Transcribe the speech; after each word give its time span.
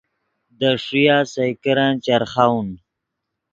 دے 0.59 0.71
ݰویہ 0.83 1.17
سئے 1.33 1.47
کرن 1.63 1.93
چرخاؤن 2.05 2.67